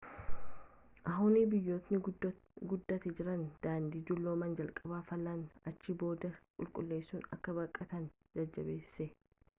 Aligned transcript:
hu'n 1.15 1.35
biyyootni 1.51 1.99
guddataa 2.71 3.13
jiran 3.19 3.45
daandii 3.67 4.03
dulloomaa 4.09 4.49
jalqaba 4.63 5.03
faalanii 5.11 5.63
achiin 5.73 6.01
booda 6.05 6.35
qulqulleessuu 6.63 7.25
akka 7.39 7.59
baqatan 7.63 8.13
jajjabeesse 8.41 9.09